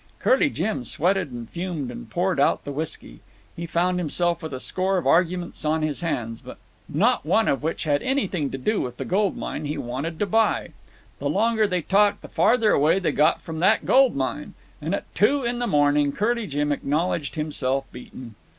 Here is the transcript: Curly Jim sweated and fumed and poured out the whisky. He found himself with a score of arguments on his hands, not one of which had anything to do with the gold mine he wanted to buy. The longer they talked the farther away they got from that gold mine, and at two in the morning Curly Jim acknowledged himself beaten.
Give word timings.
Curly 0.17 0.49
Jim 0.49 0.83
sweated 0.83 1.29
and 1.29 1.47
fumed 1.47 1.91
and 1.91 2.09
poured 2.09 2.39
out 2.39 2.63
the 2.63 2.71
whisky. 2.71 3.19
He 3.55 3.67
found 3.67 3.99
himself 3.99 4.41
with 4.41 4.51
a 4.51 4.59
score 4.59 4.97
of 4.97 5.05
arguments 5.05 5.63
on 5.63 5.83
his 5.83 5.99
hands, 6.01 6.41
not 6.89 7.23
one 7.23 7.47
of 7.47 7.61
which 7.61 7.83
had 7.83 8.01
anything 8.01 8.49
to 8.49 8.57
do 8.57 8.81
with 8.81 8.97
the 8.97 9.05
gold 9.05 9.37
mine 9.37 9.65
he 9.65 9.77
wanted 9.77 10.17
to 10.17 10.25
buy. 10.25 10.69
The 11.19 11.29
longer 11.29 11.67
they 11.67 11.83
talked 11.83 12.23
the 12.23 12.29
farther 12.29 12.71
away 12.71 12.97
they 12.97 13.11
got 13.11 13.43
from 13.43 13.59
that 13.59 13.85
gold 13.85 14.15
mine, 14.15 14.55
and 14.81 14.95
at 14.95 15.13
two 15.13 15.43
in 15.43 15.59
the 15.59 15.67
morning 15.67 16.13
Curly 16.13 16.47
Jim 16.47 16.71
acknowledged 16.71 17.35
himself 17.35 17.85
beaten. 17.91 18.33